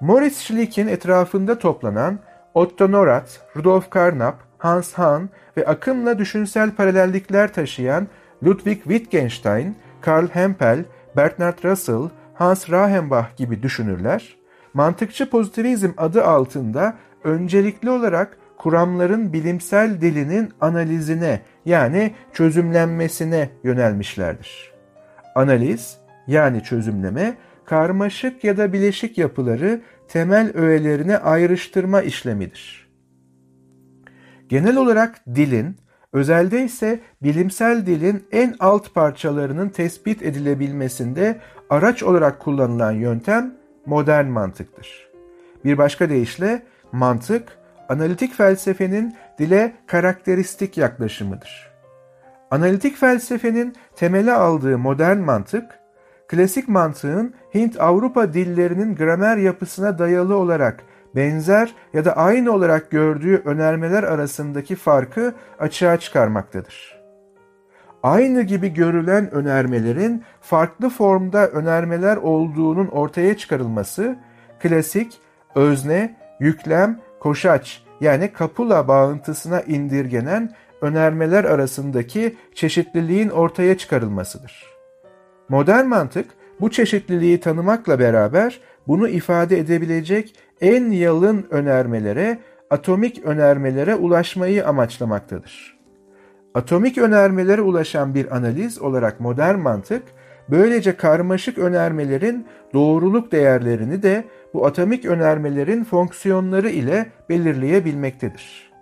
[0.00, 2.18] Morris Schlick'in etrafında toplanan
[2.54, 5.22] Otto Neurath, Rudolf Carnap, Hans Hahn
[5.56, 8.06] ve akımla düşünsel paralellikler taşıyan
[8.44, 10.84] Ludwig Wittgenstein, Karl Hempel,
[11.16, 14.36] Bernard Russell, Hans Rahenbach gibi düşünürler,
[14.74, 24.72] mantıkçı pozitivizm adı altında öncelikli olarak kuramların bilimsel dilinin analizine yani çözümlenmesine yönelmişlerdir.
[25.34, 32.88] Analiz yani çözümleme karmaşık ya da bileşik yapıları temel öğelerine ayrıştırma işlemidir.
[34.48, 35.76] Genel olarak dilin,
[36.12, 43.54] özelde ise bilimsel dilin en alt parçalarının tespit edilebilmesinde araç olarak kullanılan yöntem
[43.86, 45.08] modern mantıktır.
[45.64, 51.72] Bir başka deyişle mantık, analitik felsefenin dile karakteristik yaklaşımıdır.
[52.50, 55.64] Analitik felsefenin temele aldığı modern mantık,
[56.28, 60.82] klasik mantığın Hint-Avrupa dillerinin gramer yapısına dayalı olarak
[61.16, 66.96] benzer ya da aynı olarak gördüğü önermeler arasındaki farkı açığa çıkarmaktadır.
[68.02, 74.16] Aynı gibi görülen önermelerin farklı formda önermeler olduğunun ortaya çıkarılması,
[74.60, 75.18] klasik,
[75.54, 84.75] özne, yüklem, koşaç yani kapula bağıntısına indirgenen önermeler arasındaki çeşitliliğin ortaya çıkarılmasıdır.
[85.48, 86.26] Modern mantık
[86.60, 92.38] bu çeşitliliği tanımakla beraber bunu ifade edebilecek en yalın önermelere,
[92.70, 95.76] atomik önermelere ulaşmayı amaçlamaktadır.
[96.54, 100.02] Atomik önermelere ulaşan bir analiz olarak modern mantık,
[100.48, 108.72] böylece karmaşık önermelerin doğruluk değerlerini de bu atomik önermelerin fonksiyonları ile belirleyebilmektedir.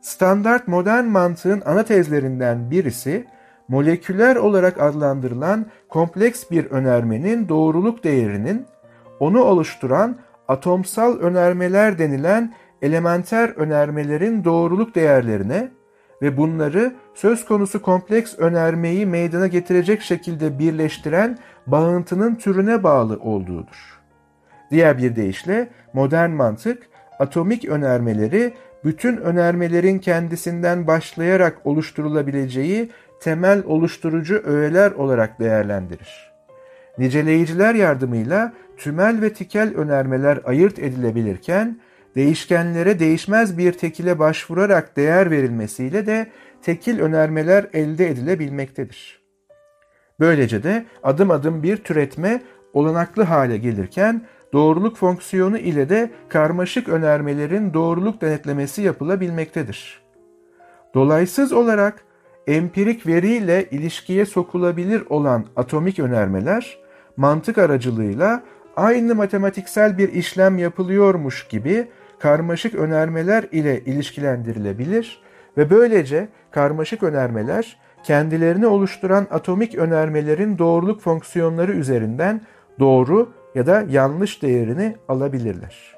[0.00, 3.24] Standart modern mantığın ana tezlerinden birisi,
[3.68, 8.66] moleküler olarak adlandırılan kompleks bir önermenin doğruluk değerinin
[9.20, 10.16] onu oluşturan
[10.48, 15.70] atomsal önermeler denilen elementer önermelerin doğruluk değerlerine
[16.22, 24.00] ve bunları söz konusu kompleks önermeyi meydana getirecek şekilde birleştiren bağıntının türüne bağlı olduğudur.
[24.70, 34.92] Diğer bir deyişle modern mantık atomik önermeleri bütün önermelerin kendisinden başlayarak oluşturulabileceği temel oluşturucu öğeler
[34.92, 36.32] olarak değerlendirir.
[36.98, 41.80] Niceleyiciler yardımıyla tümel ve tikel önermeler ayırt edilebilirken,
[42.14, 46.26] değişkenlere değişmez bir tekile başvurarak değer verilmesiyle de
[46.62, 49.20] tekil önermeler elde edilebilmektedir.
[50.20, 57.74] Böylece de adım adım bir türetme olanaklı hale gelirken doğruluk fonksiyonu ile de karmaşık önermelerin
[57.74, 60.00] doğruluk denetlemesi yapılabilmektedir.
[60.94, 62.04] Dolaysız olarak
[62.46, 66.78] empirik veriyle ilişkiye sokulabilir olan atomik önermeler
[67.16, 68.42] mantık aracılığıyla
[68.76, 75.20] aynı matematiksel bir işlem yapılıyormuş gibi karmaşık önermeler ile ilişkilendirilebilir
[75.56, 82.40] ve böylece karmaşık önermeler kendilerini oluşturan atomik önermelerin doğruluk fonksiyonları üzerinden
[82.78, 85.96] doğru ya da yanlış değerini alabilirler.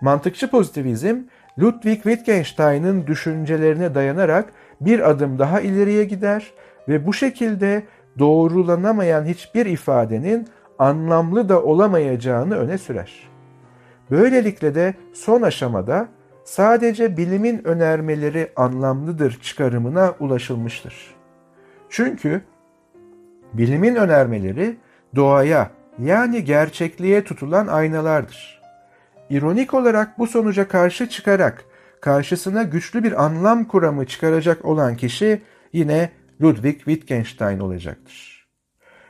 [0.00, 1.16] Mantıkçı pozitivizm,
[1.58, 6.52] Ludwig Wittgenstein'ın düşüncelerine dayanarak bir adım daha ileriye gider
[6.88, 7.82] ve bu şekilde
[8.18, 13.28] doğrulanamayan hiçbir ifadenin anlamlı da olamayacağını öne sürer.
[14.10, 16.08] Böylelikle de son aşamada
[16.44, 21.14] sadece bilimin önermeleri anlamlıdır çıkarımına ulaşılmıştır.
[21.88, 22.42] Çünkü
[23.52, 24.76] bilimin önermeleri
[25.16, 28.60] doğaya yani gerçekliğe tutulan aynalardır.
[29.30, 31.64] İronik olarak bu sonuca karşı çıkarak
[32.00, 36.10] karşısına güçlü bir anlam kuramı çıkaracak olan kişi yine
[36.42, 38.48] Ludwig Wittgenstein olacaktır.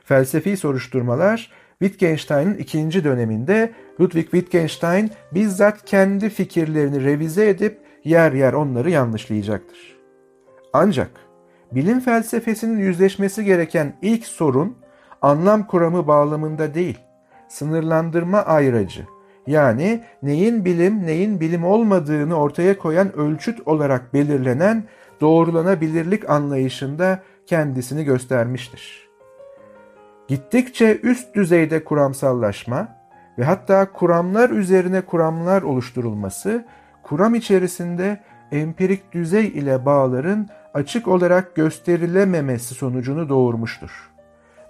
[0.04, 1.50] Felsefi soruşturmalar
[1.82, 9.98] Wittgenstein'in ikinci döneminde Ludwig Wittgenstein bizzat kendi fikirlerini revize edip yer yer onları yanlışlayacaktır.
[10.72, 11.10] Ancak
[11.72, 14.76] bilim felsefesinin yüzleşmesi gereken ilk sorun
[15.22, 16.98] anlam kuramı bağlamında değil,
[17.48, 19.06] sınırlandırma ayracı
[19.48, 24.84] yani neyin bilim neyin bilim olmadığını ortaya koyan ölçüt olarak belirlenen
[25.20, 29.08] doğrulanabilirlik anlayışında kendisini göstermiştir.
[30.28, 32.88] Gittikçe üst düzeyde kuramsallaşma
[33.38, 36.64] ve hatta kuramlar üzerine kuramlar oluşturulması,
[37.02, 38.20] kuram içerisinde
[38.52, 44.10] empirik düzey ile bağların açık olarak gösterilememesi sonucunu doğurmuştur.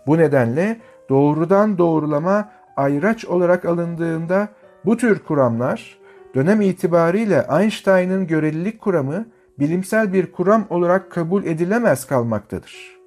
[0.06, 0.76] Bu nedenle
[1.08, 4.48] doğrudan doğrulama ayraç olarak alındığında
[4.84, 5.98] bu tür kuramlar
[6.34, 9.26] dönem itibariyle Einstein'ın görelilik kuramı
[9.58, 12.98] bilimsel bir kuram olarak kabul edilemez kalmaktadır.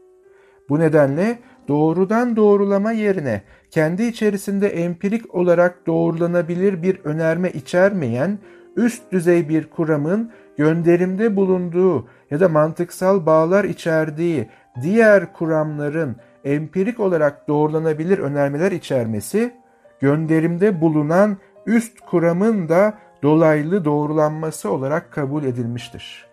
[0.70, 8.40] Bu nedenle doğrudan doğrulama yerine kendi içerisinde empirik olarak doğrulanabilir bir önerme içermeyen
[8.76, 14.50] üst düzey bir kuramın gönderimde bulunduğu ya da mantıksal bağlar içerdiği
[14.82, 19.54] diğer kuramların empirik olarak doğrulanabilir önermeler içermesi,
[20.00, 22.94] gönderimde bulunan üst kuramın da
[23.24, 26.28] dolaylı doğrulanması olarak kabul edilmiştir.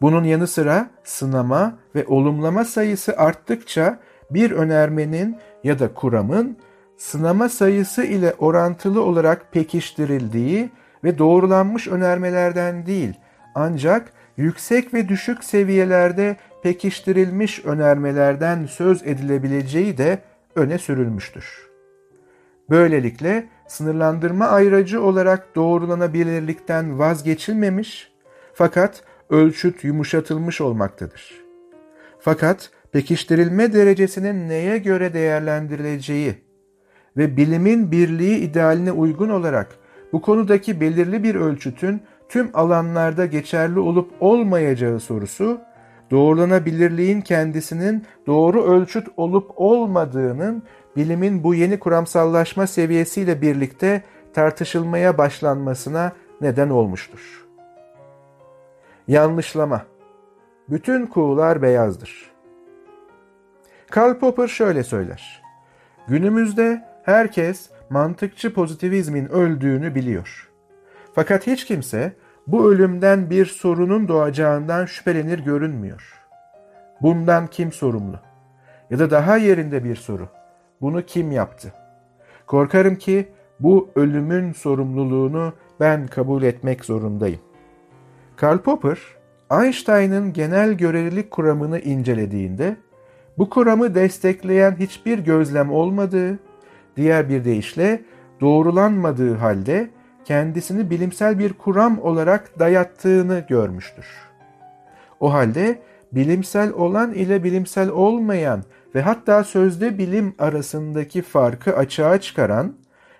[0.00, 3.98] Bunun yanı sıra sınama ve olumlama sayısı arttıkça
[4.30, 6.56] bir önermenin ya da kuramın
[6.96, 10.70] sınama sayısı ile orantılı olarak pekiştirildiği
[11.04, 13.14] ve doğrulanmış önermelerden değil
[13.54, 20.18] ancak yüksek ve düşük seviyelerde pekiştirilmiş önermelerden söz edilebileceği de
[20.54, 21.69] öne sürülmüştür.
[22.70, 28.12] Böylelikle sınırlandırma ayracı olarak doğrulanabilirlikten vazgeçilmemiş
[28.54, 31.44] fakat ölçüt yumuşatılmış olmaktadır.
[32.20, 36.34] Fakat pekiştirilme derecesinin neye göre değerlendirileceği
[37.16, 39.68] ve bilimin birliği idealine uygun olarak
[40.12, 45.60] bu konudaki belirli bir ölçütün tüm alanlarda geçerli olup olmayacağı sorusu,
[46.10, 50.62] doğrulanabilirliğin kendisinin doğru ölçüt olup olmadığının
[50.96, 54.02] bilimin bu yeni kuramsallaşma seviyesiyle birlikte
[54.34, 57.46] tartışılmaya başlanmasına neden olmuştur.
[59.08, 59.82] Yanlışlama
[60.68, 62.30] Bütün kuğular beyazdır.
[63.90, 65.42] Karl Popper şöyle söyler.
[66.08, 70.50] Günümüzde herkes mantıkçı pozitivizmin öldüğünü biliyor.
[71.14, 72.12] Fakat hiç kimse
[72.46, 76.20] bu ölümden bir sorunun doğacağından şüphelenir görünmüyor.
[77.00, 78.20] Bundan kim sorumlu?
[78.90, 80.28] Ya da daha yerinde bir soru.
[80.80, 81.72] Bunu kim yaptı?
[82.46, 83.28] Korkarım ki
[83.60, 87.40] bu ölümün sorumluluğunu ben kabul etmek zorundayım.
[88.36, 88.98] Karl Popper,
[89.50, 92.76] Einstein'ın genel görelilik kuramını incelediğinde
[93.38, 96.38] bu kuramı destekleyen hiçbir gözlem olmadığı,
[96.96, 98.02] diğer bir deyişle
[98.40, 99.90] doğrulanmadığı halde
[100.24, 104.06] kendisini bilimsel bir kuram olarak dayattığını görmüştür.
[105.20, 105.78] O halde
[106.12, 108.62] bilimsel olan ile bilimsel olmayan
[108.94, 112.74] ve hatta sözde bilim arasındaki farkı açığa çıkaran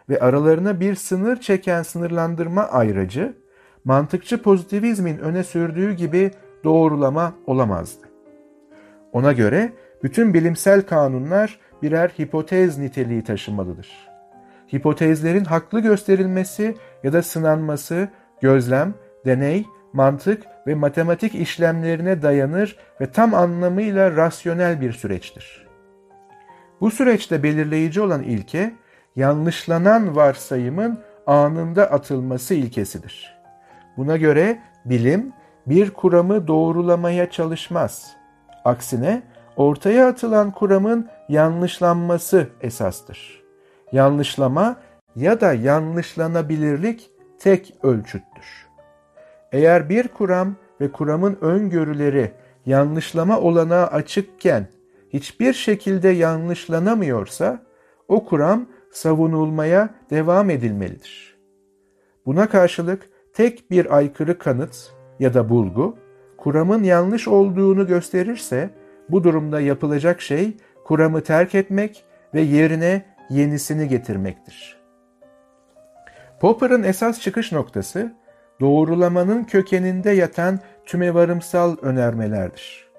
[0.09, 3.37] ve aralarına bir sınır çeken sınırlandırma ayracı,
[3.85, 6.31] mantıkçı pozitivizmin öne sürdüğü gibi
[6.65, 8.07] doğrulama olamazdı.
[9.13, 14.11] Ona göre bütün bilimsel kanunlar birer hipotez niteliği taşımalıdır.
[14.75, 18.09] Hipotezlerin haklı gösterilmesi ya da sınanması
[18.41, 18.95] gözlem,
[19.27, 25.60] deney, mantık ve matematik işlemlerine dayanır ve tam anlamıyla rasyonel bir süreçtir.
[26.81, 28.75] Bu süreçte belirleyici olan ilke,
[29.17, 33.37] yanlışlanan varsayımın anında atılması ilkesidir.
[33.97, 35.33] Buna göre bilim
[35.67, 38.17] bir kuramı doğrulamaya çalışmaz.
[38.65, 39.23] Aksine
[39.57, 43.43] ortaya atılan kuramın yanlışlanması esastır.
[43.93, 44.77] Yanlışlama
[45.17, 48.69] ya da yanlışlanabilirlik tek ölçüttür.
[49.53, 52.33] Eğer bir kuram ve kuramın öngörüleri
[52.67, 54.67] yanlışlama olanağı açıkken
[55.13, 57.63] hiçbir şekilde yanlışlanamıyorsa
[58.09, 61.37] o kuram savunulmaya devam edilmelidir.
[62.27, 65.97] Buna karşılık tek bir aykırı kanıt ya da bulgu
[66.37, 68.71] kuramın yanlış olduğunu gösterirse
[69.09, 72.05] bu durumda yapılacak şey kuramı terk etmek
[72.35, 74.81] ve yerine yenisini getirmektir.
[76.41, 78.13] Popper'ın esas çıkış noktası
[78.61, 82.90] doğrulamanın kökeninde yatan tümevarımsal önermelerdir.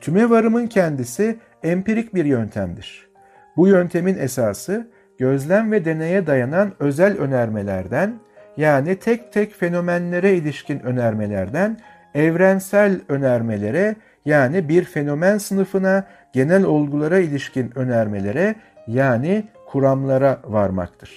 [0.00, 3.08] Tümevarımın kendisi empirik bir yöntemdir.
[3.56, 4.88] Bu yöntemin esası
[5.18, 8.14] gözlem ve deneye dayanan özel önermelerden
[8.56, 11.78] yani tek tek fenomenlere ilişkin önermelerden
[12.14, 18.54] evrensel önermelere yani bir fenomen sınıfına genel olgulara ilişkin önermelere
[18.86, 21.10] yani kuramlara varmaktır.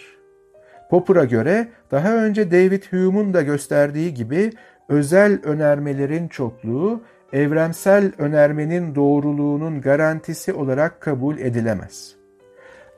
[0.90, 4.52] Popper'a göre daha önce David Hume'un da gösterdiği gibi
[4.90, 7.04] özel önermelerin çokluğu
[7.34, 12.16] evrensel önermenin doğruluğunun garantisi olarak kabul edilemez.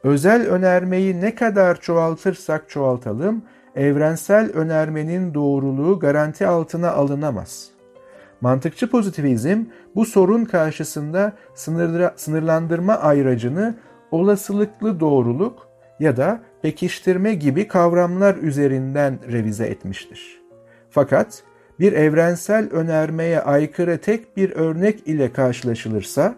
[0.03, 3.43] Özel önermeyi ne kadar çoğaltırsak çoğaltalım,
[3.75, 7.69] evrensel önermenin doğruluğu garanti altına alınamaz.
[8.41, 9.63] Mantıkçı pozitivizm
[9.95, 11.33] bu sorun karşısında
[12.15, 13.75] sınırlandırma ayracını
[14.11, 15.67] olasılıklı doğruluk
[15.99, 20.41] ya da pekiştirme gibi kavramlar üzerinden revize etmiştir.
[20.89, 21.43] Fakat
[21.79, 26.35] bir evrensel önermeye aykırı tek bir örnek ile karşılaşılırsa,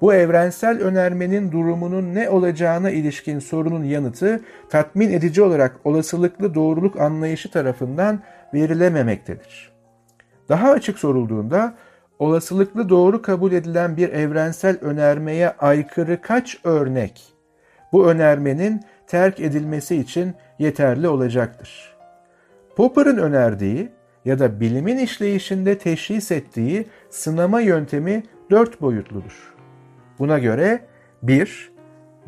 [0.00, 4.40] bu evrensel önermenin durumunun ne olacağına ilişkin sorunun yanıtı
[4.70, 8.20] tatmin edici olarak olasılıklı doğruluk anlayışı tarafından
[8.54, 9.72] verilememektedir.
[10.48, 11.74] Daha açık sorulduğunda
[12.18, 17.22] olasılıklı doğru kabul edilen bir evrensel önermeye aykırı kaç örnek
[17.92, 21.96] bu önermenin terk edilmesi için yeterli olacaktır.
[22.76, 23.88] Popper'ın önerdiği
[24.24, 29.54] ya da bilimin işleyişinde teşhis ettiği sınama yöntemi dört boyutludur.
[30.18, 30.80] Buna göre
[31.22, 31.72] 1.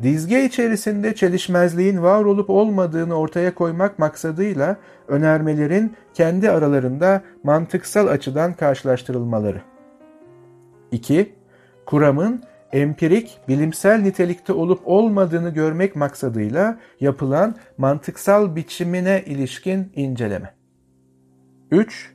[0.03, 4.77] Dizge içerisinde çelişmezliğin var olup olmadığını ortaya koymak maksadıyla
[5.07, 9.61] önermelerin kendi aralarında mantıksal açıdan karşılaştırılmaları.
[10.91, 11.33] 2.
[11.85, 20.64] Kuramın empirik, bilimsel nitelikte olup olmadığını görmek maksadıyla yapılan mantıksal biçimine ilişkin inceleme.
[21.75, 22.11] 3.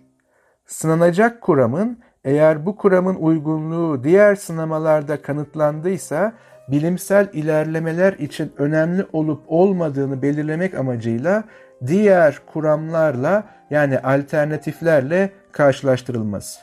[0.66, 6.32] Sınanacak kuramın eğer bu kuramın uygunluğu diğer sınamalarda kanıtlandıysa
[6.68, 11.44] bilimsel ilerlemeler için önemli olup olmadığını belirlemek amacıyla
[11.86, 16.60] diğer kuramlarla yani alternatiflerle karşılaştırılması.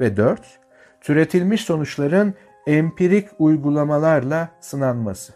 [0.00, 0.40] Ve 4.
[1.00, 2.34] Türetilmiş sonuçların
[2.66, 5.32] empirik uygulamalarla sınanması.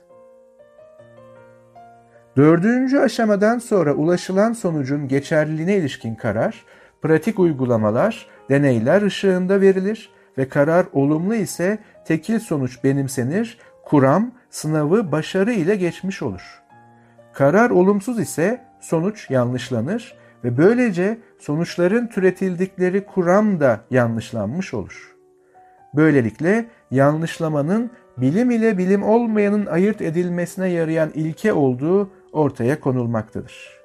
[2.36, 6.64] Dördüncü aşamadan sonra ulaşılan sonucun geçerliliğine ilişkin karar,
[7.02, 15.52] pratik uygulamalar, deneyler ışığında verilir ve karar olumlu ise tekil sonuç benimsenir, kuram sınavı başarı
[15.52, 16.62] ile geçmiş olur.
[17.32, 25.16] Karar olumsuz ise sonuç yanlışlanır ve böylece sonuçların türetildikleri kuram da yanlışlanmış olur.
[25.94, 33.78] Böylelikle yanlışlamanın bilim ile bilim olmayanın ayırt edilmesine yarayan ilke olduğu ortaya konulmaktadır.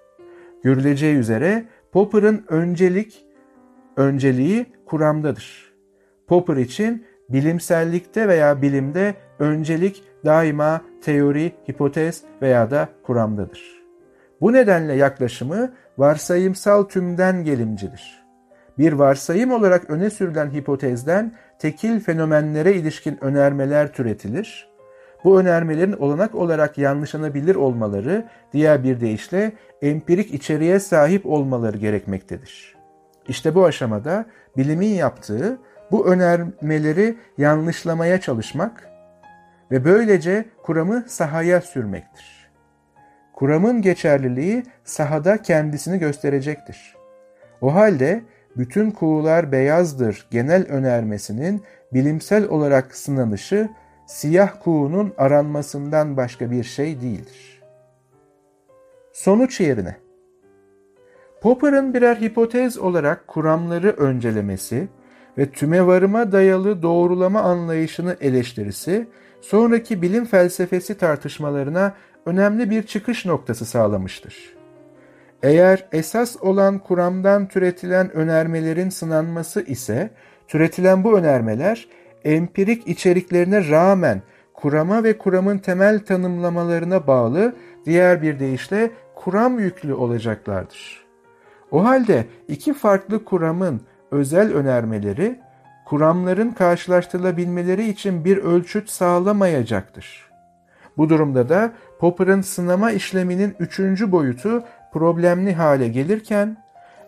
[0.63, 3.25] Görüleceği üzere Popper'ın öncelik
[3.97, 5.73] önceliği kuramdadır.
[6.27, 13.83] Popper için bilimsellikte veya bilimde öncelik daima teori, hipotez veya da kuramdadır.
[14.41, 18.23] Bu nedenle yaklaşımı varsayımsal tümden gelimcidir.
[18.77, 24.72] Bir varsayım olarak öne sürülen hipotezden tekil fenomenlere ilişkin önermeler türetilir.
[25.23, 29.51] Bu önermelerin olanak olarak yanlışlanabilir olmaları, diğer bir deyişle
[29.81, 32.75] empirik içeriğe sahip olmaları gerekmektedir.
[33.27, 34.25] İşte bu aşamada
[34.57, 35.57] bilimin yaptığı
[35.91, 38.89] bu önermeleri yanlışlamaya çalışmak
[39.71, 42.49] ve böylece kuramı sahaya sürmektir.
[43.33, 46.95] Kuramın geçerliliği sahada kendisini gösterecektir.
[47.61, 48.23] O halde
[48.57, 51.63] bütün kuğular beyazdır genel önermesinin
[51.93, 53.69] bilimsel olarak sınanışı
[54.05, 57.61] siyah kuğunun aranmasından başka bir şey değildir.
[59.13, 59.97] Sonuç yerine
[61.41, 64.87] Popper'ın birer hipotez olarak kuramları öncelemesi
[65.37, 69.07] ve tümevarıma dayalı doğrulama anlayışını eleştirisi,
[69.41, 71.93] sonraki bilim felsefesi tartışmalarına
[72.25, 74.55] önemli bir çıkış noktası sağlamıştır.
[75.43, 80.09] Eğer esas olan kuramdan türetilen önermelerin sınanması ise,
[80.47, 81.87] türetilen bu önermeler
[82.25, 84.21] empirik içeriklerine rağmen
[84.53, 87.55] kurama ve kuramın temel tanımlamalarına bağlı
[87.85, 91.05] diğer bir deyişle kuram yüklü olacaklardır.
[91.71, 95.39] O halde iki farklı kuramın özel önermeleri
[95.85, 100.29] kuramların karşılaştırılabilmeleri için bir ölçüt sağlamayacaktır.
[100.97, 104.63] Bu durumda da Popper'ın sınama işleminin üçüncü boyutu
[104.93, 106.57] problemli hale gelirken,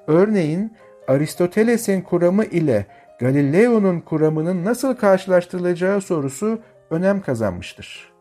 [0.08, 0.74] örneğin
[1.08, 2.86] Aristoteles'in kuramı ile
[3.20, 6.60] Galileo'nun kuramının nasıl karşılaştırılacağı sorusu
[6.90, 8.14] önem kazanmıştır.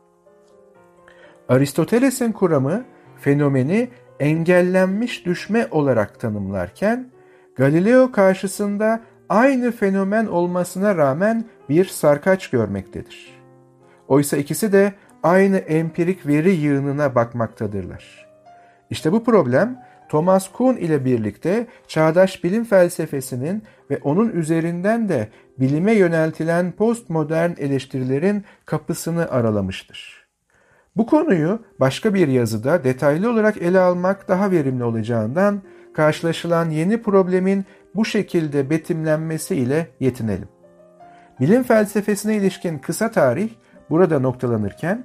[1.49, 2.85] Aristoteles'in kuramı
[3.21, 3.89] fenomeni
[4.21, 7.11] engellenmiş düşme olarak tanımlarken,
[7.57, 13.41] Galileo karşısında aynı fenomen olmasına rağmen bir sarkaç görmektedir.
[14.09, 14.93] Oysa ikisi de
[15.23, 18.27] aynı empirik veri yığınına bakmaktadırlar.
[18.91, 25.29] İşte bu problem Thomas Kuhn ile birlikte çağdaş bilim felsefesinin ve onun üzerinden de
[25.59, 30.25] bilime yöneltilen postmodern eleştirilerin kapısını aralamıştır.
[30.97, 35.63] Bu konuyu başka bir yazıda detaylı olarak ele almak daha verimli olacağından
[35.95, 40.49] karşılaşılan yeni problemin bu şekilde betimlenmesi ile yetinelim.
[41.41, 43.51] Bilim felsefesine ilişkin kısa tarih
[43.91, 45.05] burada noktalanırken,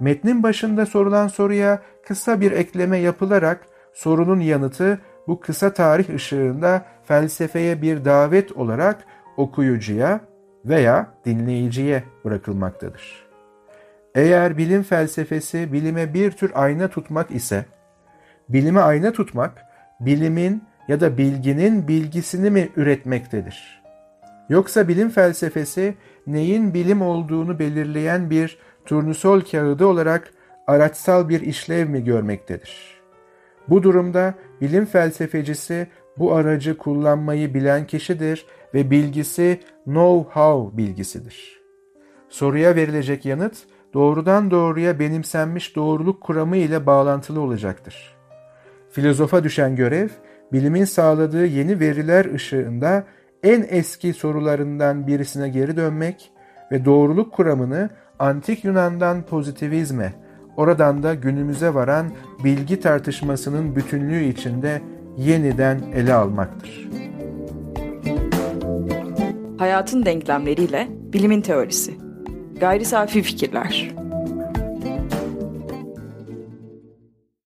[0.00, 3.66] metnin başında sorulan soruya kısa bir ekleme yapılarak
[3.96, 9.04] sorunun yanıtı bu kısa tarih ışığında felsefeye bir davet olarak
[9.36, 10.20] okuyucuya
[10.64, 13.26] veya dinleyiciye bırakılmaktadır.
[14.14, 17.64] Eğer bilim felsefesi bilime bir tür ayna tutmak ise,
[18.48, 19.62] bilime ayna tutmak,
[20.00, 23.82] bilimin ya da bilginin bilgisini mi üretmektedir?
[24.48, 25.94] Yoksa bilim felsefesi
[26.26, 30.30] neyin bilim olduğunu belirleyen bir turnusol kağıdı olarak
[30.66, 32.95] araçsal bir işlev mi görmektedir?
[33.68, 35.86] Bu durumda bilim felsefecisi
[36.18, 41.60] bu aracı kullanmayı bilen kişidir ve bilgisi know-how bilgisidir.
[42.28, 43.56] Soruya verilecek yanıt
[43.94, 48.16] doğrudan doğruya benimsenmiş doğruluk kuramı ile bağlantılı olacaktır.
[48.90, 50.08] Filozofa düşen görev,
[50.52, 53.04] bilimin sağladığı yeni veriler ışığında
[53.42, 56.32] en eski sorularından birisine geri dönmek
[56.72, 60.12] ve doğruluk kuramını antik Yunan'dan pozitivizme,
[60.56, 62.06] oradan da günümüze varan
[62.44, 64.82] bilgi tartışmasının bütünlüğü içinde
[65.18, 66.88] yeniden ele almaktır.
[69.58, 71.94] Hayatın denklemleriyle bilimin teorisi.
[72.60, 73.90] Gayri safi fikirler.